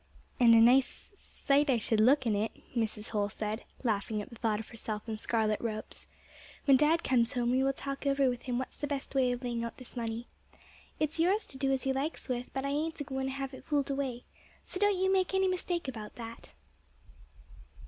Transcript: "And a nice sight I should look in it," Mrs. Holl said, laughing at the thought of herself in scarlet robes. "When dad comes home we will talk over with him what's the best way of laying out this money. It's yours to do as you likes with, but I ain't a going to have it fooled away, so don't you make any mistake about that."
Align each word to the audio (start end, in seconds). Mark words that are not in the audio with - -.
"And 0.39 0.55
a 0.55 0.57
nice 0.57 1.11
sight 1.15 1.69
I 1.69 1.77
should 1.77 1.99
look 1.99 2.25
in 2.25 2.35
it," 2.35 2.51
Mrs. 2.75 3.09
Holl 3.09 3.29
said, 3.29 3.65
laughing 3.83 4.19
at 4.19 4.29
the 4.31 4.35
thought 4.35 4.59
of 4.59 4.69
herself 4.69 5.07
in 5.07 5.15
scarlet 5.19 5.61
robes. 5.61 6.07
"When 6.65 6.75
dad 6.75 7.03
comes 7.03 7.33
home 7.33 7.51
we 7.51 7.63
will 7.63 7.71
talk 7.71 8.07
over 8.07 8.27
with 8.27 8.41
him 8.41 8.57
what's 8.57 8.77
the 8.77 8.87
best 8.87 9.13
way 9.13 9.31
of 9.31 9.43
laying 9.43 9.63
out 9.63 9.77
this 9.77 9.95
money. 9.95 10.25
It's 10.99 11.19
yours 11.19 11.45
to 11.45 11.57
do 11.59 11.71
as 11.71 11.85
you 11.85 11.93
likes 11.93 12.27
with, 12.27 12.51
but 12.51 12.65
I 12.65 12.69
ain't 12.69 12.99
a 12.99 13.03
going 13.03 13.27
to 13.27 13.33
have 13.33 13.53
it 13.53 13.63
fooled 13.63 13.91
away, 13.91 14.23
so 14.65 14.79
don't 14.79 14.97
you 14.97 15.13
make 15.13 15.35
any 15.35 15.47
mistake 15.47 15.87
about 15.87 16.15
that." 16.15 16.53